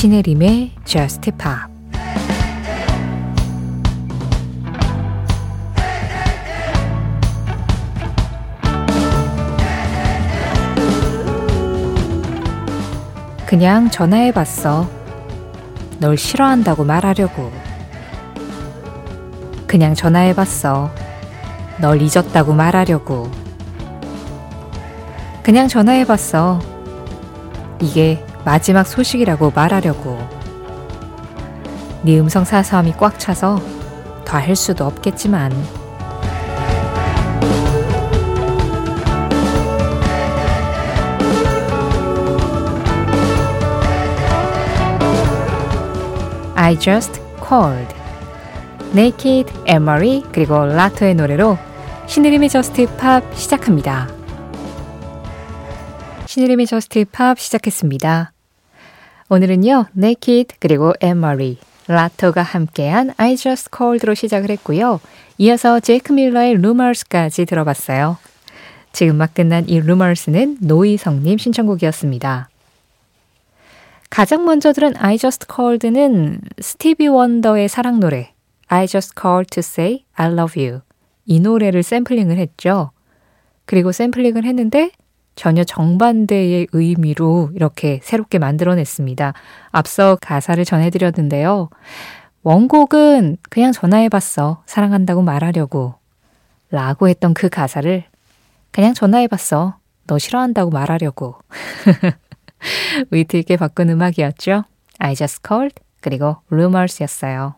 신혜림의 0.00 0.70
Just 0.86 1.30
Pop 1.32 1.70
그냥 13.44 13.90
전화해봤어. 13.90 14.88
널 15.98 16.16
싫어한다고 16.16 16.84
말하려고. 16.84 17.52
그냥 19.66 19.94
전화해봤어. 19.94 20.90
널 21.78 22.00
잊었다고 22.00 22.54
말하려고. 22.54 23.30
그냥 25.42 25.68
전화해봤어. 25.68 26.58
이게 27.82 28.24
마지막 28.44 28.86
소식이라고 28.86 29.52
말하려고. 29.54 30.18
네 32.02 32.18
음성 32.18 32.44
사서함이 32.44 32.94
꽉 32.98 33.18
차서 33.18 33.60
더 34.24 34.38
할 34.38 34.54
수도 34.56 34.86
없겠지만. 34.86 35.52
I 46.54 46.76
just 46.78 47.20
called. 47.46 47.94
Naked, 48.94 49.52
Emery, 49.68 50.22
그리고 50.32 50.64
라토의 50.66 51.14
노래로 51.14 51.56
신혜림의 52.06 52.48
Just 52.48 52.86
Pop 52.96 53.22
시작합니다. 53.34 54.08
신혜림의 56.30 56.66
Just 56.66 57.06
Pop 57.10 57.40
시작했습니다. 57.40 58.32
오늘은요, 59.30 59.86
Naked 59.96 60.58
그리고 60.60 60.92
Emery, 61.02 61.56
라토가 61.88 62.42
함께한 62.42 63.14
I 63.16 63.36
Just 63.36 63.70
Called로 63.76 64.14
시작을 64.14 64.48
했고요. 64.50 65.00
이어서 65.38 65.80
제이크 65.80 66.12
밀러의 66.12 66.54
Rumors까지 66.54 67.46
들어봤어요. 67.46 68.16
지금 68.92 69.16
막 69.16 69.34
끝난 69.34 69.68
이 69.68 69.80
Rumors는 69.80 70.58
노희성님 70.60 71.36
신청곡이었습니다. 71.36 72.48
가장 74.08 74.44
먼저 74.44 74.72
들은 74.72 74.92
I 74.98 75.18
Just 75.18 75.46
Called는 75.52 76.42
스티비 76.60 77.08
원더의 77.08 77.68
사랑 77.68 77.98
노래 77.98 78.34
I 78.68 78.86
Just 78.86 79.14
Called 79.20 79.50
to 79.50 79.58
Say 79.58 80.04
I 80.14 80.30
Love 80.30 80.64
You 80.64 80.82
이 81.26 81.40
노래를 81.40 81.82
샘플링을 81.82 82.38
했죠. 82.38 82.92
그리고 83.64 83.90
샘플링을 83.90 84.44
했는데 84.44 84.92
전혀 85.40 85.64
정반대의 85.64 86.66
의미로 86.72 87.48
이렇게 87.54 87.98
새롭게 88.02 88.38
만들어냈습니다. 88.38 89.32
앞서 89.70 90.18
가사를 90.20 90.62
전해드렸는데요. 90.66 91.70
원곡은 92.42 93.38
그냥 93.48 93.72
전화해봤어. 93.72 94.62
사랑한다고 94.66 95.22
말하려고. 95.22 95.94
라고 96.70 97.08
했던 97.08 97.32
그 97.32 97.48
가사를 97.48 98.04
그냥 98.70 98.92
전화해봤어. 98.92 99.78
너 100.06 100.18
싫어한다고 100.18 100.70
말하려고. 100.72 101.36
위트 103.10 103.38
있게 103.38 103.56
바꾼 103.56 103.88
음악이었죠. 103.88 104.64
I 104.98 105.14
just 105.14 105.40
called 105.48 105.74
그리고 106.02 106.36
rumors였어요. 106.50 107.54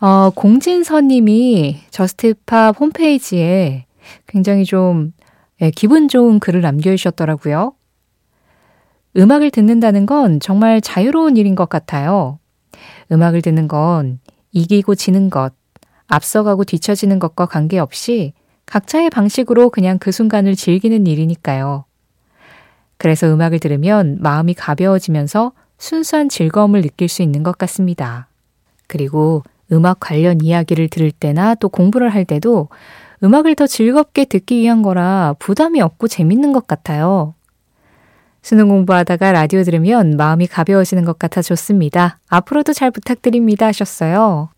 어, 0.00 0.30
공진서님이 0.30 1.80
Just 1.90 2.40
Pop 2.40 2.78
홈페이지에 2.78 3.86
굉장히 4.28 4.64
좀 4.64 5.12
예, 5.62 5.70
기분 5.70 6.08
좋은 6.08 6.40
글을 6.40 6.60
남겨주셨더라고요. 6.60 7.74
음악을 9.16 9.52
듣는다는 9.52 10.06
건 10.06 10.40
정말 10.40 10.80
자유로운 10.80 11.36
일인 11.36 11.54
것 11.54 11.68
같아요. 11.68 12.40
음악을 13.12 13.42
듣는 13.42 13.68
건 13.68 14.18
이기고 14.50 14.96
지는 14.96 15.30
것, 15.30 15.52
앞서가고 16.08 16.64
뒤처지는 16.64 17.20
것과 17.20 17.46
관계없이 17.46 18.32
각자의 18.66 19.10
방식으로 19.10 19.70
그냥 19.70 19.98
그 19.98 20.10
순간을 20.10 20.56
즐기는 20.56 21.06
일이니까요. 21.06 21.84
그래서 22.96 23.32
음악을 23.32 23.60
들으면 23.60 24.18
마음이 24.20 24.54
가벼워지면서 24.54 25.52
순수한 25.78 26.28
즐거움을 26.28 26.82
느낄 26.82 27.08
수 27.08 27.22
있는 27.22 27.42
것 27.42 27.56
같습니다. 27.58 28.28
그리고 28.88 29.42
음악 29.70 30.00
관련 30.00 30.40
이야기를 30.40 30.88
들을 30.88 31.10
때나 31.10 31.54
또 31.54 31.68
공부를 31.68 32.08
할 32.10 32.24
때도 32.24 32.68
음악을 33.22 33.54
더 33.54 33.66
즐겁게 33.66 34.24
듣기 34.24 34.58
위한 34.58 34.82
거라 34.82 35.34
부담이 35.38 35.80
없고 35.80 36.08
재밌는 36.08 36.52
것 36.52 36.66
같아요. 36.66 37.34
수능 38.42 38.68
공부하다가 38.68 39.32
라디오 39.32 39.62
들으면 39.62 40.16
마음이 40.16 40.48
가벼워지는 40.48 41.04
것 41.04 41.18
같아 41.18 41.42
좋습니다. 41.42 42.18
앞으로도 42.28 42.72
잘 42.72 42.90
부탁드립니다 42.90 43.66
하셨어요. 43.66 44.48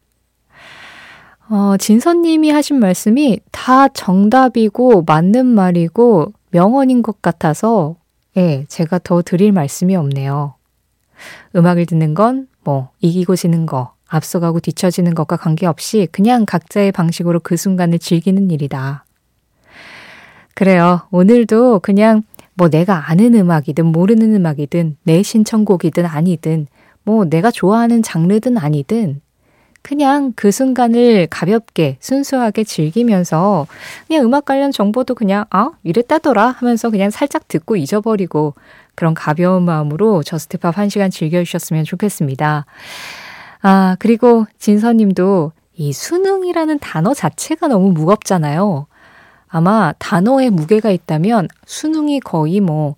어, 1.50 1.76
진선님이 1.78 2.50
하신 2.50 2.80
말씀이 2.80 3.40
다 3.50 3.88
정답이고 3.88 5.02
맞는 5.06 5.44
말이고 5.44 6.32
명언인 6.50 7.02
것 7.02 7.20
같아서 7.20 7.96
예, 8.38 8.64
제가 8.68 8.98
더 9.04 9.20
드릴 9.20 9.52
말씀이 9.52 9.94
없네요. 9.94 10.54
음악을 11.54 11.84
듣는 11.86 12.14
건 12.14 12.54
뭐 12.64 12.90
이기고 13.00 13.36
지는 13.36 13.66
거, 13.66 13.93
앞서가고 14.14 14.60
뒤처지는 14.60 15.14
것과 15.14 15.36
관계없이 15.36 16.08
그냥 16.12 16.46
각자의 16.46 16.92
방식으로 16.92 17.40
그 17.40 17.56
순간을 17.56 17.98
즐기는 17.98 18.50
일이다. 18.50 19.04
그래요. 20.54 21.02
오늘도 21.10 21.80
그냥 21.80 22.22
뭐 22.54 22.68
내가 22.68 23.10
아는 23.10 23.34
음악이든 23.34 23.86
모르는 23.86 24.34
음악이든 24.34 24.96
내 25.02 25.22
신청곡이든 25.22 26.06
아니든 26.06 26.68
뭐 27.02 27.24
내가 27.24 27.50
좋아하는 27.50 28.02
장르든 28.02 28.56
아니든 28.56 29.20
그냥 29.82 30.32
그 30.34 30.50
순간을 30.50 31.26
가볍게 31.28 31.98
순수하게 32.00 32.64
즐기면서 32.64 33.66
그냥 34.06 34.24
음악 34.24 34.46
관련 34.46 34.72
정보도 34.72 35.14
그냥 35.14 35.44
아 35.50 35.72
이랬다더라 35.82 36.46
하면서 36.46 36.88
그냥 36.88 37.10
살짝 37.10 37.48
듣고 37.48 37.76
잊어버리고 37.76 38.54
그런 38.94 39.12
가벼운 39.12 39.64
마음으로 39.64 40.22
Just 40.22 40.54
Pop 40.54 40.78
한 40.78 40.88
시간 40.88 41.10
즐겨주셨으면 41.10 41.84
좋겠습니다. 41.84 42.64
아 43.66 43.96
그리고 43.98 44.44
진서님도 44.58 45.52
이 45.76 45.94
수능이라는 45.94 46.78
단어 46.80 47.14
자체가 47.14 47.66
너무 47.66 47.92
무겁잖아요. 47.92 48.86
아마 49.48 49.94
단어에 49.98 50.50
무게가 50.50 50.90
있다면 50.90 51.48
수능이 51.64 52.20
거의 52.20 52.60
뭐 52.60 52.94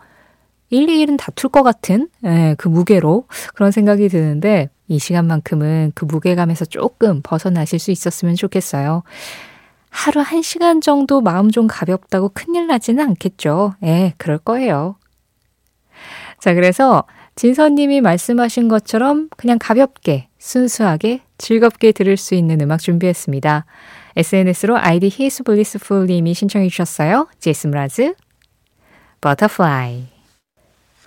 1, 0.70 0.88
2위는 0.88 1.18
다툴 1.18 1.50
것 1.50 1.62
같은 1.62 2.08
예, 2.24 2.56
그 2.58 2.66
무게로 2.66 3.28
그런 3.54 3.70
생각이 3.70 4.08
드는데 4.08 4.68
이 4.88 4.98
시간만큼은 4.98 5.92
그 5.94 6.04
무게감에서 6.04 6.64
조금 6.64 7.20
벗어나실 7.22 7.78
수 7.78 7.92
있었으면 7.92 8.34
좋겠어요. 8.34 9.04
하루 9.88 10.20
한 10.20 10.42
시간 10.42 10.80
정도 10.80 11.20
마음 11.20 11.52
좀 11.52 11.68
가볍다고 11.68 12.30
큰일 12.34 12.66
나지는 12.66 13.06
않겠죠. 13.10 13.74
예, 13.84 14.14
그럴 14.18 14.38
거예요. 14.38 14.96
자, 16.40 16.54
그래서 16.54 17.04
진서님이 17.36 18.00
말씀하신 18.00 18.68
것처럼 18.68 19.28
그냥 19.36 19.58
가볍게, 19.60 20.28
순수하게, 20.46 21.22
즐겁게 21.38 21.90
들을 21.90 22.16
수 22.16 22.36
있는 22.36 22.60
음악 22.60 22.78
준비했습니다. 22.78 23.64
SNS로 24.14 24.76
아이디 24.78 25.08
히스 25.12 25.42
Blissful님이 25.42 26.34
신청해 26.34 26.68
주셨어요. 26.68 27.26
Jason 27.40 27.68
Mraz, 27.68 28.14
Butterfly. 29.20 30.04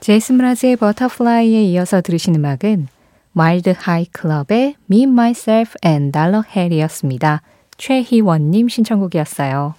Jason 0.02 0.36
Mraz의 0.36 0.76
Butterfly에 0.76 1.64
이어서 1.64 2.02
들으신 2.02 2.36
음악은 2.36 2.90
Mild 3.32 3.74
High 3.78 4.06
Club의 4.08 4.76
Me, 4.92 5.04
Myself 5.04 5.76
and 5.86 6.12
Dollar 6.12 6.44
Hell이었습니다. 6.54 7.42
최희원님 7.78 8.68
신청곡이었어요. 8.68 9.74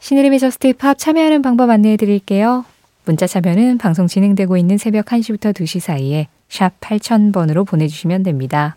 신혜림의 0.00 0.40
Just 0.40 0.72
Pop 0.72 0.98
참여하는 0.98 1.42
방법 1.42 1.70
안내해 1.70 1.96
드릴게요. 1.96 2.64
문자 3.04 3.28
참여는 3.28 3.78
방송 3.78 4.08
진행되고 4.08 4.56
있는 4.56 4.78
새벽 4.78 5.06
1시부터 5.06 5.54
2시 5.54 5.78
사이에 5.78 6.26
샵 6.54 6.78
8000번으로 6.78 7.66
보내주시면 7.66 8.22
됩니다. 8.22 8.76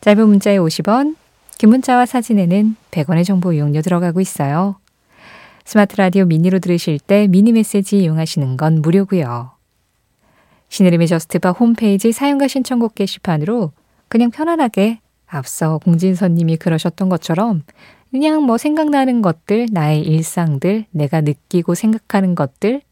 짧은 0.00 0.28
문자에 0.28 0.58
50원, 0.58 1.16
긴 1.58 1.70
문자와 1.70 2.06
사진에는 2.06 2.76
100원의 2.92 3.24
정보 3.24 3.52
이용료 3.52 3.82
들어가고 3.82 4.20
있어요. 4.20 4.76
스마트 5.64 5.96
라디오 5.96 6.24
미니로 6.24 6.60
들으실 6.60 7.00
때 7.00 7.26
미니 7.26 7.50
메시지 7.50 7.98
이용하시는 7.98 8.56
건 8.56 8.80
무료고요. 8.80 9.50
신혜림의 10.68 11.08
Just 11.08 11.37
Pop 11.37 11.58
홈페이지 11.58 12.12
사연과 12.12 12.46
신청곡 12.46 12.94
게시판으로 12.94 13.72
그냥 14.06 14.30
편안하게 14.30 15.00
앞서 15.26 15.78
공진선님이 15.78 16.58
그러셨던 16.58 17.08
것처럼 17.08 17.64
그냥 18.12 18.44
뭐 18.44 18.56
생각나는 18.56 19.20
것들, 19.20 19.66
나의 19.72 20.02
일상들, 20.02 20.84
내가 20.92 21.22
느끼고 21.22 21.74
생각하는 21.74 22.36
것들, 22.36 22.82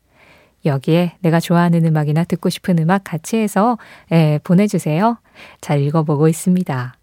여기에 0.65 1.17
내가 1.21 1.41
좋아하는 1.41 1.85
음악이나 1.85 2.25
듣고 2.25 2.51
싶은 2.51 2.79
음악 2.79 3.05
같이 3.05 3.37
해서 3.37 3.79
예, 4.13 4.39
보내주세요. 4.45 5.19
잘 5.61 5.81
읽어보고 5.81 6.29
있습니다. 6.29 6.95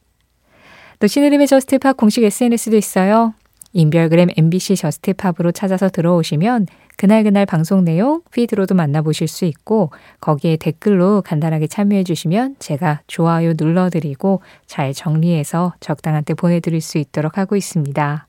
또 0.99 1.07
신혜림의 1.07 1.47
Just 1.47 1.76
Pop 1.76 1.97
공식 1.97 2.23
SNS도 2.23 2.75
있어요. 2.77 3.33
인별그램 3.73 4.29
MBC 4.35 4.75
Just 4.75 5.03
Pop으로 5.03 5.51
찾아서 5.51 5.89
들어오시면 5.89 6.67
그날그날 6.97 7.45
방송 7.45 7.85
내용 7.85 8.21
피드로도 8.31 8.75
만나보실 8.75 9.27
수 9.27 9.45
있고 9.45 9.91
거기에 10.19 10.57
댓글로 10.57 11.21
간단하게 11.21 11.67
참여해 11.67 12.03
주시면 12.03 12.57
제가 12.59 13.01
좋아요 13.07 13.53
눌러드리고 13.55 14.41
잘 14.65 14.93
정리해서 14.93 15.73
적당한 15.79 16.25
때 16.25 16.33
보내드릴 16.33 16.81
수 16.81 16.97
있도록 16.97 17.37
하고 17.37 17.55
있습니다. 17.55 18.28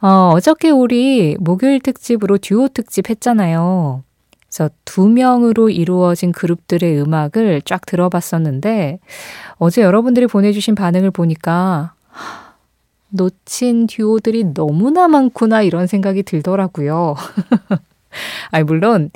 어, 0.00 0.30
어저께 0.34 0.70
우리 0.70 1.36
목요일 1.40 1.80
특집으로 1.80 2.38
듀오 2.38 2.68
특집 2.68 3.10
했잖아요. 3.10 4.04
그래서 4.46 4.70
두 4.84 5.08
명으로 5.08 5.70
이루어진 5.70 6.32
그룹들의 6.32 7.00
음악을 7.02 7.62
쫙 7.64 7.84
들어봤었는데 7.84 8.98
어제 9.56 9.82
여러분들이 9.82 10.26
보내주신 10.26 10.74
반응을 10.74 11.10
보니까 11.10 11.92
놓친 13.10 13.86
듀오들이 13.86 14.54
너무나 14.54 15.08
많구나 15.08 15.62
이런 15.62 15.86
생각이 15.86 16.22
들더라고요. 16.22 17.16
아니, 18.50 18.64
물론 18.64 19.10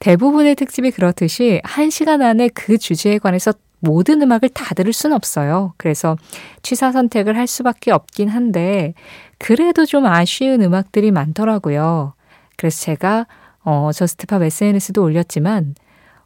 대부분의 0.00 0.54
특집이 0.56 0.90
그렇듯이 0.90 1.60
한 1.64 1.90
시간 1.90 2.22
안에 2.22 2.48
그 2.48 2.76
주제에 2.76 3.18
관해서 3.18 3.52
모든 3.84 4.22
음악을 4.22 4.48
다 4.48 4.74
들을 4.74 4.92
순 4.92 5.12
없어요. 5.12 5.74
그래서 5.76 6.16
취사 6.62 6.92
선택을 6.92 7.36
할 7.36 7.46
수밖에 7.46 7.92
없긴 7.92 8.28
한데 8.28 8.94
그래도 9.38 9.86
좀 9.86 10.06
아쉬운 10.06 10.62
음악들이 10.62 11.10
많더라고요. 11.10 12.14
그래서 12.56 12.82
제가 12.82 13.26
어, 13.62 13.90
Just 13.92 14.21
Pop 14.21 14.42
SNS도 14.42 15.02
올렸지만 15.02 15.74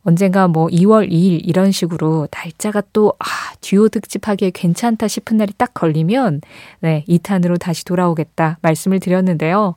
언젠가 0.02 0.48
뭐 0.48 0.68
2월 0.68 1.10
2일 1.10 1.40
이런 1.44 1.70
식으로 1.70 2.28
날짜가 2.32 2.82
또, 2.92 3.12
아, 3.18 3.26
듀오 3.60 3.88
특집하기에 3.88 4.52
괜찮다 4.52 5.06
싶은 5.06 5.36
날이 5.36 5.52
딱 5.56 5.74
걸리면, 5.74 6.40
네, 6.80 7.04
2탄으로 7.08 7.58
다시 7.60 7.84
돌아오겠다 7.84 8.58
말씀을 8.62 9.00
드렸는데요. 9.00 9.74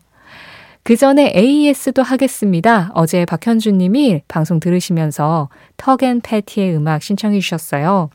그 0.84 0.96
전에 0.96 1.32
AES도 1.36 2.02
하겠습니다. 2.02 2.92
어제 2.96 3.24
박현준 3.26 3.78
님이 3.78 4.22
방송 4.28 4.60
들으시면서 4.60 5.50
턱앤 5.78 6.22
패티의 6.22 6.76
음악 6.76 7.04
신청해 7.04 7.40
주셨어요. 7.40 8.10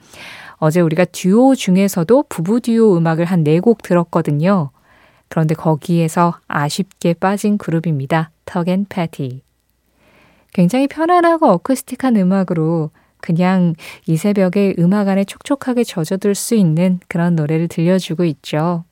어제 0.57 0.81
우리가 0.81 1.05
듀오 1.05 1.55
중에서도 1.55 2.25
부부 2.29 2.61
듀오 2.61 2.97
음악을 2.97 3.25
한 3.25 3.45
4곡 3.45 3.83
들었거든요. 3.83 4.71
그런데 5.29 5.55
거기에서 5.55 6.39
아쉽게 6.49 7.15
빠진 7.15 7.57
그룹입니다. 7.57 8.31
턱앤 8.47 8.87
패티. 8.89 9.43
굉장히 10.53 10.89
편안하고 10.89 11.47
어쿠스틱한 11.47 12.17
음악으로 12.17 12.91
그냥 13.19 13.75
이 14.07 14.17
새벽에 14.17 14.75
음악 14.79 15.09
안에 15.09 15.25
촉촉하게 15.25 15.85
젖어들 15.85 16.35
수 16.35 16.55
있는 16.55 17.01
그런 17.09 17.37
노래를 17.37 17.69
들려주고 17.69 18.25
있죠. 18.25 18.85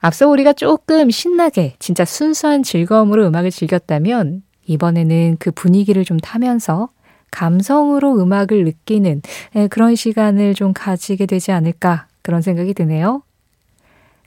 앞서 0.00 0.28
우리가 0.28 0.52
조금 0.52 1.10
신나게 1.10 1.74
진짜 1.78 2.04
순수한 2.04 2.62
즐거움으로 2.62 3.26
음악을 3.26 3.50
즐겼다면 3.50 4.42
이번에는 4.66 5.36
그 5.38 5.50
분위기를 5.50 6.04
좀 6.04 6.18
타면서 6.18 6.90
감성으로 7.30 8.20
음악을 8.22 8.64
느끼는 8.64 9.22
예, 9.56 9.66
그런 9.68 9.94
시간을 9.94 10.54
좀 10.54 10.72
가지게 10.72 11.26
되지 11.26 11.52
않을까 11.52 12.06
그런 12.22 12.42
생각이 12.42 12.74
드네요. 12.74 13.22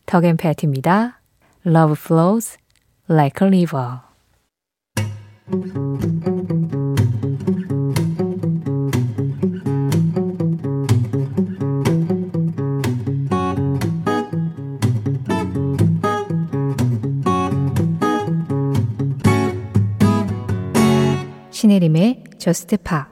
턱앤 0.05 0.37
패티입니다. 0.37 1.19
Love 1.65 1.95
flows 1.97 2.57
like 3.09 3.45
a 3.45 3.47
river. 3.47 4.01
Just 22.51 22.75
Pop 22.83 23.07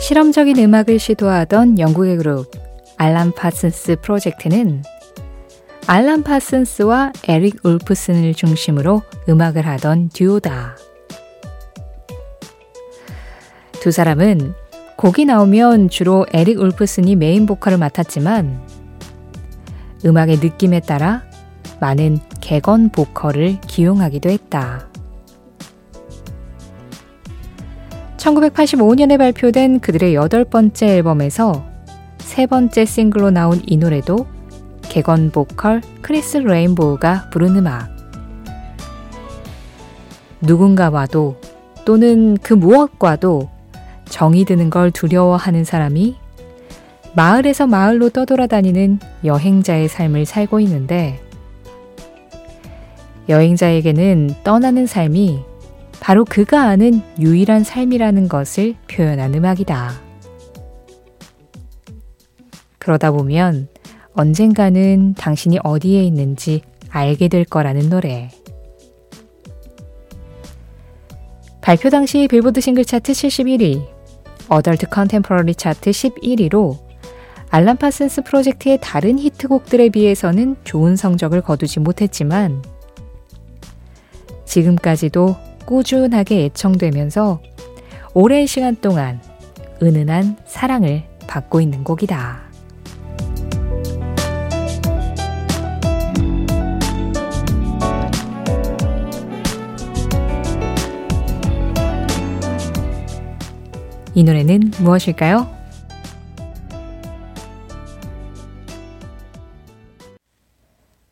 실험적인 0.00 0.58
음악을 0.58 0.98
시도하던 0.98 1.78
영국의 1.78 2.16
그룹 2.16 2.50
Alan 2.96 3.30
Parsons 3.32 4.00
Project는 4.02 4.82
Alan 5.86 6.24
Parsons와 6.24 7.12
에릭 7.28 7.64
울프슨을 7.64 8.34
중심으로 8.34 9.02
음악을 9.28 9.64
하던 9.68 10.08
듀오다. 10.08 10.85
두 13.80 13.90
사람은 13.90 14.54
곡이 14.96 15.26
나오면 15.26 15.90
주로 15.90 16.26
에릭 16.32 16.60
울프슨이 16.60 17.16
메인 17.16 17.46
보컬을 17.46 17.78
맡았지만 17.78 18.60
음악의 20.04 20.38
느낌에 20.38 20.80
따라 20.80 21.22
많은 21.80 22.18
객원 22.40 22.90
보컬을 22.90 23.60
기용하기도 23.60 24.30
했다. 24.30 24.88
1985년에 28.16 29.18
발표된 29.18 29.80
그들의 29.80 30.14
여덟 30.14 30.44
번째 30.44 30.96
앨범에서 30.96 31.64
세 32.18 32.46
번째 32.46 32.84
싱글로 32.84 33.30
나온 33.30 33.60
이 33.66 33.76
노래도 33.76 34.26
객원 34.82 35.30
보컬 35.30 35.82
크리스 36.02 36.38
레인보우가 36.38 37.30
부른 37.30 37.56
음악. 37.56 37.94
누군가와도 40.40 41.40
또는 41.84 42.36
그 42.42 42.54
무엇과도 42.54 43.55
정이 44.08 44.44
드는 44.44 44.70
걸 44.70 44.90
두려워하는 44.90 45.64
사람이 45.64 46.16
마을에서 47.14 47.66
마을로 47.66 48.10
떠돌아다니는 48.10 48.98
여행자의 49.24 49.88
삶을 49.88 50.26
살고 50.26 50.60
있는데 50.60 51.20
여행자에게는 53.28 54.34
떠나는 54.44 54.86
삶이 54.86 55.40
바로 56.00 56.24
그가 56.24 56.62
아는 56.62 57.02
유일한 57.18 57.64
삶이라는 57.64 58.28
것을 58.28 58.76
표현한 58.88 59.34
음악이다. 59.34 59.92
그러다 62.78 63.10
보면 63.10 63.68
언젠가는 64.14 65.14
당신이 65.14 65.58
어디에 65.64 66.04
있는지 66.04 66.62
알게 66.90 67.28
될 67.28 67.44
거라는 67.44 67.90
노래. 67.90 68.30
발표 71.60 71.90
당시 71.90 72.28
빌보드 72.28 72.60
싱글 72.60 72.84
차트 72.84 73.12
71위, 73.12 73.95
Adult 74.48 74.88
Contemporary 74.88 75.54
차트 75.54 75.90
11위로 75.90 76.78
Alan 77.50 77.76
Parsons 77.76 78.22
Project의 78.22 78.78
다른 78.80 79.18
히트곡들에 79.18 79.90
비해서는 79.90 80.56
좋은 80.64 80.96
성적을 80.96 81.42
거두지 81.42 81.80
못했지만 81.80 82.62
지금까지도 84.44 85.36
꾸준하게 85.66 86.44
애청되면서 86.46 87.40
오랜 88.14 88.46
시간 88.46 88.76
동안 88.76 89.20
은은한 89.82 90.38
사랑을 90.46 91.04
받고 91.26 91.60
있는 91.60 91.84
곡이다. 91.84 92.45
이 104.16 104.24
노래는 104.24 104.70
무엇일까요? 104.80 105.46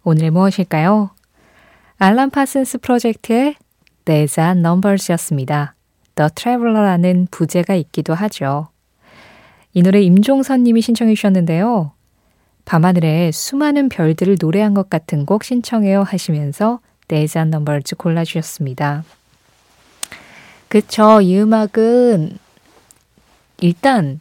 오늘 0.04 0.30
무엇일까요? 0.30 1.10
알람 1.98 2.30
파슨스 2.30 2.78
프로젝트의 2.78 3.56
There's 4.06 4.42
a 4.42 4.58
Numbers였습니다. 4.58 5.74
The 6.14 6.30
Traveler라는 6.34 7.28
부제가 7.30 7.74
있기도 7.74 8.14
하죠. 8.14 8.68
이 9.74 9.82
노래 9.82 10.00
임종선 10.00 10.62
님이 10.62 10.80
신청해 10.80 11.14
주셨는데요. 11.14 11.92
밤하늘에 12.64 13.32
수많은 13.32 13.90
별들을 13.90 14.38
노래한 14.40 14.72
것 14.72 14.88
같은 14.88 15.26
곡 15.26 15.44
신청해요 15.44 16.04
하시면서 16.04 16.80
There's 17.08 17.36
a 17.36 17.42
Numbers 17.42 17.96
골라주셨습니다. 17.96 19.04
그쵸. 20.68 21.20
이 21.20 21.38
음악은 21.38 22.38
일단 23.60 24.20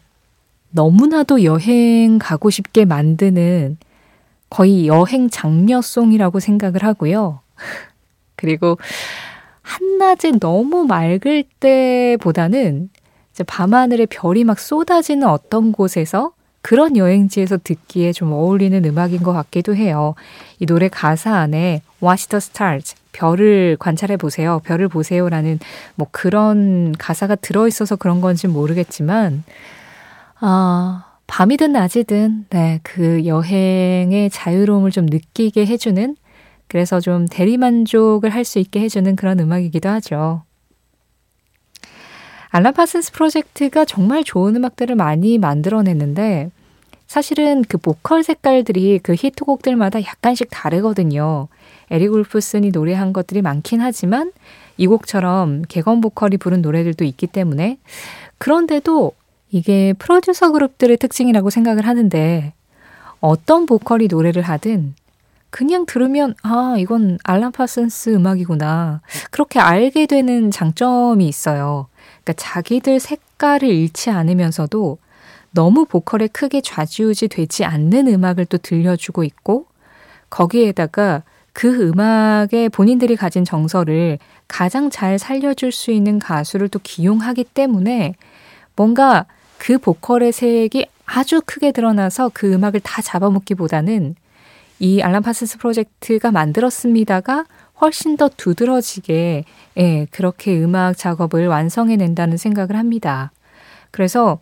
너무나도 0.72 1.44
여행 1.44 2.18
가고 2.20 2.50
싶게 2.50 2.86
만드는 2.86 3.78
거의 4.50 4.88
여행 4.88 5.30
장려송이라고 5.30 6.40
생각을 6.40 6.84
하고요. 6.84 7.40
그리고 8.36 8.78
한낮에 9.62 10.34
너무 10.40 10.86
맑을 10.86 11.44
때보다는 11.60 12.90
밤하늘에 13.48 14.06
별이 14.06 14.44
막 14.44 14.60
쏟아지는 14.60 15.28
어떤 15.28 15.72
곳에서 15.72 16.34
그런 16.62 16.98
여행지에서 16.98 17.58
듣기에 17.64 18.14
좀 18.14 18.32
어울리는 18.32 18.84
음악인 18.86 19.24
것 19.24 19.34
같기도 19.34 19.76
해요. 19.76 20.16
이 20.60 20.66
노래 20.66 20.88
가사 20.88 21.36
안에 21.36 21.82
Watch 22.02 22.30
the 22.30 22.38
stars. 22.38 22.96
별을 23.14 23.78
관찰해 23.80 24.18
보세요. 24.18 24.60
별을 24.66 24.90
보세요라는 24.90 25.60
뭐 25.96 26.08
그런 26.12 26.92
가사가 26.98 27.36
들어 27.36 27.68
있어서 27.68 27.96
그런 27.96 28.20
건지 28.22 28.48
모르겠지만 28.48 29.44
아, 30.42 31.06
밤이든 31.28 31.72
낮이든 31.72 32.48
네, 32.50 32.80
그 32.84 33.26
여행의 33.26 34.30
자유로움을 34.30 34.92
좀 34.92 35.06
느끼게 35.06 35.66
해주는 35.66 36.16
그래서 36.68 37.00
좀 37.00 37.28
대리만족을 37.28 38.30
할 38.32 38.44
수 38.44 38.60
있게 38.60 38.82
해주는 38.82 39.16
그런 39.16 39.40
음악이기도 39.40 39.88
하죠. 39.90 40.44
알람 42.50 42.74
파슨스 42.74 43.14
프로젝트가 43.14 43.86
정말 43.86 44.24
좋은 44.24 44.56
음악들을 44.56 44.96
많이 44.96 45.38
만들어냈는데 45.40 46.52
사실은 47.14 47.64
그 47.68 47.78
보컬 47.78 48.24
색깔들이 48.24 48.98
그 48.98 49.14
히트곡들마다 49.14 50.02
약간씩 50.02 50.48
다르거든요. 50.50 51.48
에리 51.92 52.08
골프슨이 52.08 52.72
노래한 52.72 53.14
것들이 53.14 53.44
많긴 53.44 53.82
하지만 53.82 54.32
이 54.78 54.88
곡처럼 54.88 55.62
개건 55.70 56.02
보컬이 56.02 56.38
부른 56.38 56.64
노래들도 56.64 57.06
있기 57.06 57.28
때문에 57.28 57.78
그런데도 58.40 59.12
이게 59.52 59.94
프로듀서 60.00 60.52
그룹들의 60.52 60.98
특징이라고 60.98 61.52
생각을 61.52 61.86
하는데 61.86 62.52
어떤 63.20 63.68
보컬이 63.68 64.08
노래를 64.08 64.42
하든 64.42 64.96
그냥 65.52 65.86
들으면 65.86 66.34
아 66.42 66.78
이건 66.80 67.20
알람 67.24 67.52
파슨스 67.52 68.10
음악이구나 68.10 69.02
그렇게 69.30 69.60
알게 69.60 70.08
되는 70.08 70.50
장점이 70.50 71.28
있어요. 71.28 71.86
그러니까 72.24 72.34
자기들 72.38 73.00
색깔을 73.00 73.70
잃지 73.70 74.10
않으면서도 74.10 74.98
너무 75.54 75.86
보컬에 75.86 76.28
크게 76.28 76.62
좌지우지 76.62 77.28
되지 77.28 77.64
않는 77.64 78.08
음악을 78.08 78.46
또 78.46 78.58
들려주고 78.58 79.24
있고 79.24 79.68
거기에다가 80.30 81.24
그 81.54 81.88
음악에 81.88 82.70
본인들이 82.70 83.16
가진 83.16 83.46
정서를 83.46 84.18
가장 84.48 84.90
잘 84.90 85.20
살려줄 85.20 85.72
수 85.72 85.92
있는 85.92 86.18
가수를 86.18 86.70
또 86.70 86.80
기용하기 86.82 87.44
때문에 87.46 88.16
뭔가 88.76 89.26
그 89.60 89.78
보컬의 89.78 90.32
색이 90.32 90.88
아주 91.06 91.42
크게 91.46 91.72
드러나서 91.72 92.32
그 92.34 92.52
음악을 92.52 92.80
다 92.80 93.02
잡아먹기보다는 93.02 94.16
이 94.80 95.02
Alan 95.02 95.22
Parsons 95.22 95.60
Project가 95.60 96.32
만들었습니다가 96.32 97.46
훨씬 97.80 98.18
더 98.18 98.30
두드러지게 98.30 99.46
예, 99.78 100.08
그렇게 100.10 100.58
음악 100.58 100.98
작업을 100.98 101.48
완성해낸다는 101.48 102.38
생각을 102.38 102.76
합니다. 102.76 103.32
그래서 103.92 104.40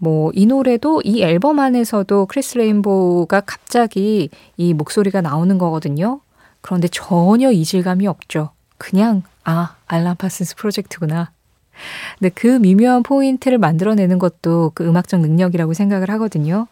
뭐 0.00 0.32
이 0.34 0.46
노래도 0.46 1.00
이 1.04 1.22
앨범 1.22 1.58
안에서도 1.60 2.26
크리스 2.26 2.58
레인보우가 2.58 3.42
갑자기 3.42 4.30
이 4.56 4.74
목소리가 4.74 5.20
나오는 5.20 5.56
거거든요. 5.58 6.20
그런데 6.62 6.88
전혀 6.88 7.50
이질감이 7.50 8.06
없죠. 8.06 8.50
그냥 8.78 9.22
아 9.44 9.76
Alan 9.86 10.16
Parsons 10.16 10.56
Project구나. 10.56 11.30
근데 12.18 12.30
그 12.30 12.46
미묘한 12.46 13.02
포인트를 13.02 13.58
만들어내는 13.58 14.18
것도 14.18 14.72
그 14.74 14.86
음악적 14.86 15.20
능력이라고 15.20 15.74
생각을 15.74 16.10
하거든요. 16.10 16.66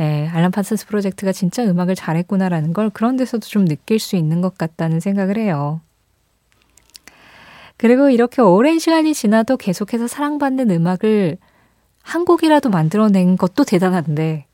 예, 0.00 0.28
Alan 0.28 0.50
Parsons 0.50 0.86
Project가 0.86 1.32
진짜 1.32 1.64
음악을 1.64 1.94
잘했구나라는 1.94 2.72
걸 2.72 2.90
그런 2.90 3.16
데서도 3.16 3.46
좀 3.46 3.66
느낄 3.66 3.98
수 3.98 4.16
있는 4.16 4.40
것 4.40 4.58
같다는 4.58 5.00
생각을 5.00 5.38
해요. 5.38 5.80
그리고 7.78 8.08
이렇게 8.08 8.42
오랜 8.42 8.78
시간이 8.78 9.14
지나도 9.14 9.56
계속해서 9.56 10.06
사랑받는 10.06 10.70
음악을 10.70 11.38
한 12.06 12.24
곡이라도 12.24 12.70
만들어낸 12.70 13.36
것도 13.36 13.64
대단한데 13.64 14.44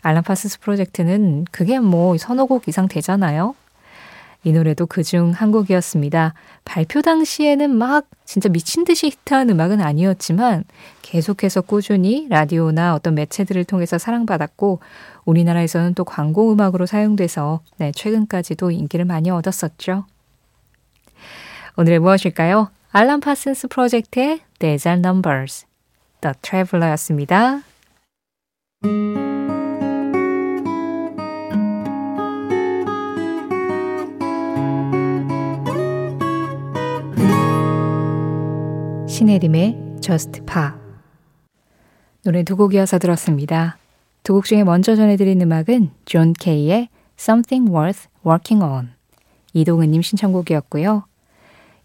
Alan 0.00 0.24
Parsons 0.24 0.60
Project는 0.60 1.44
그게 1.50 1.78
뭐 1.78 2.16
서너 2.16 2.46
곡 2.46 2.68
이상 2.68 2.88
되잖아요. 2.88 3.54
이 4.44 4.52
노래도 4.52 4.86
그중 4.86 5.32
한 5.32 5.52
곡이었습니다. 5.52 6.32
발표 6.64 7.02
당시에는 7.02 7.70
막 7.70 8.06
진짜 8.24 8.48
미친 8.48 8.84
듯이 8.84 9.08
히트한 9.08 9.50
음악은 9.50 9.82
아니었지만 9.82 10.64
계속해서 11.02 11.60
꾸준히 11.60 12.26
라디오나 12.30 12.94
어떤 12.94 13.14
매체들을 13.14 13.62
통해서 13.64 13.98
사랑받았고 13.98 14.80
우리나라에서는 15.26 15.92
또 15.94 16.04
광고 16.04 16.50
음악으로 16.50 16.86
사용돼서 16.86 17.60
네, 17.76 17.92
최근까지도 17.92 18.70
인기를 18.70 19.04
많이 19.04 19.30
얻었었죠. 19.30 20.06
오늘의 21.76 21.98
무엇일까요? 21.98 22.70
알람 22.90 23.20
파슨스 23.20 23.68
프로젝트의 23.68 24.40
Days 24.58 24.88
and 24.88 25.06
Numbers. 25.06 25.66
The 26.22 26.34
Traveler였습니다. 26.40 27.62
신혜림의 39.08 39.98
Just 40.00 40.42
Pop 40.46 40.70
노래 42.24 42.42
두 42.42 42.56
곡 42.56 42.70
이어서 42.70 42.98
들었습니다. 42.98 43.76
두 44.22 44.34
곡 44.34 44.44
중에 44.44 44.64
먼저 44.64 44.94
전해드린 44.94 45.40
음악은 45.42 45.90
존 46.04 46.32
케이의 46.32 46.88
Something 47.18 47.70
Worth 47.72 48.08
Working 48.24 48.64
On 48.64 48.90
이동은님 49.52 50.02
신청곡이었고요. 50.02 51.04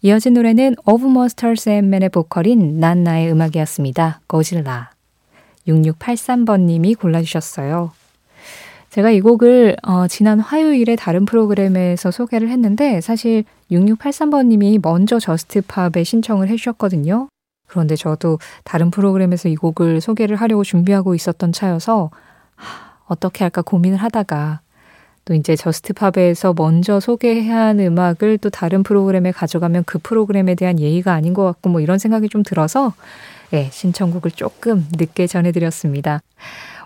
이어진 0.00 0.34
노래는 0.34 0.76
Of 0.84 1.04
Monsters 1.04 1.68
and 1.68 1.88
Men의 1.88 2.10
보컬인 2.10 2.78
난나의 2.78 3.32
음악이었습니다. 3.32 4.20
Godzilla. 4.28 4.90
6683번님이 5.66 6.96
골라주셨어요. 6.96 7.90
제가 8.90 9.10
이 9.10 9.20
곡을 9.20 9.76
어, 9.82 10.06
지난 10.06 10.38
화요일에 10.38 10.94
다른 10.94 11.24
프로그램에서 11.24 12.12
소개를 12.12 12.48
했는데 12.48 13.00
사실 13.00 13.44
6683번님이 13.72 14.80
먼저 14.80 15.18
Just 15.18 15.61
Pop에 15.61 16.04
신청을 16.04 16.48
해주셨거든요. 16.48 17.28
그런데 17.66 17.96
저도 17.96 18.38
다른 18.62 18.90
프로그램에서 18.90 19.48
이 19.48 19.56
곡을 19.56 20.00
소개를 20.00 20.36
하려고 20.36 20.62
준비하고 20.62 21.16
있었던 21.16 21.52
차여서 21.52 22.10
하, 22.54 22.92
어떻게 23.06 23.44
할까 23.44 23.62
고민을 23.62 23.98
하다가 23.98 24.60
또 25.28 25.34
이제 25.34 25.56
Just 25.56 25.92
Pop에서 25.92 26.54
먼저 26.56 26.98
하는 27.50 27.86
음악을 27.86 28.38
또 28.38 28.48
다른 28.48 28.82
프로그램에 28.82 29.30
가져가면 29.30 29.84
그 29.84 29.98
프로그램에 29.98 30.54
대한 30.54 30.80
예의가 30.80 31.12
아닌 31.12 31.34
것 31.34 31.44
같고 31.44 31.68
뭐 31.68 31.82
이런 31.82 31.98
생각이 31.98 32.30
좀 32.30 32.42
들어서 32.42 32.94
예, 33.52 33.68
신청곡을 33.70 34.30
조금 34.30 34.86
늦게 34.90 35.26
전해드렸습니다. 35.26 36.22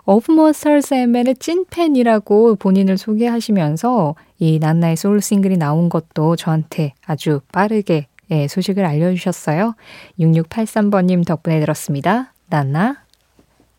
Of 0.06 0.32
Monsters 0.32 0.94
and 0.94 1.10
Men의 1.10 1.36
찐팬이라고 1.38 2.56
본인을 2.56 2.98
소개하시면서 2.98 4.16
이 4.40 4.58
난나의 4.58 4.96
솔로 4.96 5.22
싱글이 5.22 5.56
나온 5.56 5.88
것도 5.88 6.34
저한테 6.34 6.94
아주 7.06 7.40
빠르게 7.52 8.08
예, 8.32 8.48
소식을 8.48 8.84
알려주셨어요. 8.84 9.76
6683번님 10.18 11.24
덕분에 11.24 11.60
들었습니다. 11.60 12.32
난나, 12.48 13.04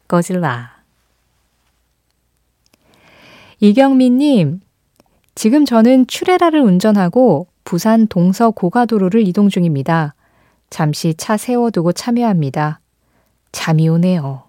거질라. 0.07 0.72
이경민님, 3.63 4.59
지금 5.35 5.63
저는 5.63 6.05
추레라를 6.07 6.59
운전하고 6.59 7.47
부산 7.63 8.07
동서 8.07 8.51
고가도로를 8.51 9.25
이동 9.25 9.47
중입니다. 9.47 10.15
잠시 10.69 11.13
차 11.13 11.37
세워두고 11.37 11.93
참여합니다. 11.93 12.81
잠이 13.53 13.87
오네요. 13.87 14.43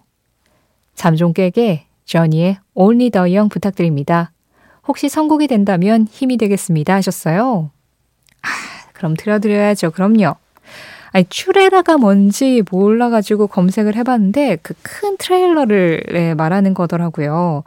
잠 0.96 1.14
좀 1.14 1.32
깨게 1.32 1.84
저니의 2.06 2.58
Only 2.74 3.10
the 3.10 3.36
Young 3.36 3.48
부탁드립니다. 3.50 4.32
혹시 4.88 5.08
선곡이 5.08 5.46
된다면 5.46 6.08
힘이 6.10 6.36
되겠습니다 6.36 6.94
하셨어요. 6.94 7.70
아, 8.42 8.48
그럼 8.94 9.14
들려드려야죠. 9.14 9.92
그럼요. 9.92 10.34
아니, 11.12 11.24
추레라가 11.28 11.98
뭔지 11.98 12.64
몰라가지고 12.68 13.46
검색을 13.46 13.94
해봤는데 13.94 14.56
그 14.56 14.74
큰 14.82 15.16
트레일러를 15.18 16.02
네, 16.12 16.34
말하는 16.34 16.74
거더라고요. 16.74 17.62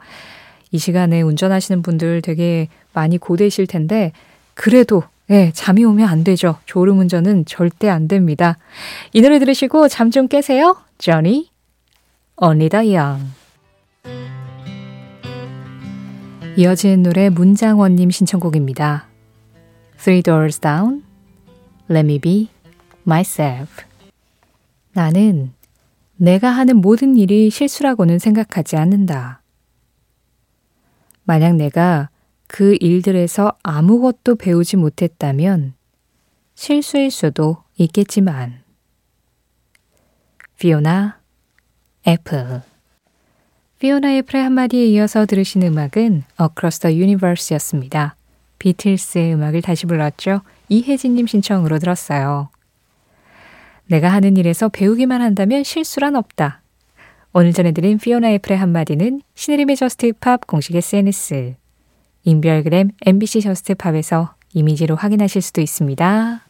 이 0.70 0.78
시간에 0.78 1.22
운전하시는 1.22 1.82
분들 1.82 2.22
되게 2.22 2.68
많이 2.92 3.18
고되실 3.18 3.66
텐데 3.66 4.12
그래도 4.54 5.02
네, 5.26 5.50
잠이 5.52 5.84
오면 5.84 6.08
안 6.08 6.24
되죠. 6.24 6.56
졸음 6.64 6.98
운전은 7.00 7.44
절대 7.44 7.88
안 7.90 8.08
됩니다. 8.08 8.56
이 9.12 9.20
노래 9.20 9.38
들으시고 9.38 9.88
잠 9.88 10.10
좀 10.10 10.26
깨세요. 10.26 10.76
Johnny, 10.98 11.46
Only 12.36 12.68
the 12.70 12.96
Young. 12.96 13.26
이어지는 16.56 17.02
노래 17.02 17.28
문장원님 17.28 18.10
신청곡입니다. 18.10 19.06
Three 19.98 20.22
Doors 20.22 20.60
Down, 20.60 21.04
Let 21.90 22.06
Me 22.06 22.18
Be 22.18 22.48
Myself. 23.06 23.84
나는 24.92 25.52
내가 26.16 26.48
하는 26.50 26.78
모든 26.78 27.16
일이 27.16 27.50
실수라고는 27.50 28.18
생각하지 28.18 28.76
않는다. 28.76 29.40
만약 31.28 31.56
내가 31.56 32.08
그 32.46 32.78
일들에서 32.80 33.52
아무것도 33.62 34.36
배우지 34.36 34.78
못했다면 34.78 35.74
실수일 36.54 37.10
수도 37.10 37.58
있겠지만. 37.76 38.62
피오나 40.58 41.18
애플 42.06 42.62
피오나 43.78 44.14
애플의 44.16 44.42
한마디에 44.42 44.86
이어서 44.86 45.26
들으신 45.26 45.62
음악은 45.64 46.24
Across 46.40 46.80
the 46.80 46.98
Universe였습니다. 46.98 48.16
비틀스의 48.58 49.34
음악을 49.34 49.60
다시 49.60 49.84
불렀죠. 49.84 50.40
이혜진님 50.70 51.26
신청으로 51.26 51.78
들었어요. 51.78 52.48
내가 53.84 54.08
하는 54.08 54.38
일에서 54.38 54.70
배우기만 54.70 55.20
한다면 55.20 55.62
실수란 55.62 56.16
없다. 56.16 56.62
오늘 57.34 57.52
전해드린 57.52 57.98
피오나 57.98 58.30
애플의 58.32 58.58
한마디는 58.58 59.20
신혜림의 59.34 59.76
Just 59.76 60.12
Pop 60.18 60.46
공식 60.46 60.74
SNS, 60.74 61.56
인별그램 62.24 62.90
MBC 63.04 63.42
Just 63.42 63.74
Pop에서 63.74 64.34
이미지로 64.54 64.96
확인하실 64.96 65.42
수도 65.42 65.60
있습니다. 65.60 66.44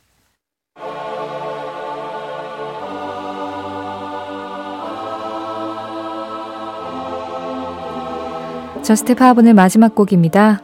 JUST 8.83 9.17
POP 9.17 9.37
오늘 9.37 9.55
마지막 9.55 9.97
곡입니다. 9.97 10.63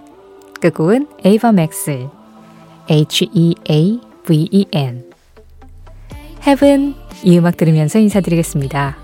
끝곡은 0.60 1.08
에이바 1.24 1.50
맥스, 1.52 2.08
H-E-A-V-E-N. 2.88 4.04
Heaven 6.46 6.94
이 7.24 7.38
음악 7.38 7.56
들으면서 7.56 7.98
인사드리겠습니다. 7.98 9.03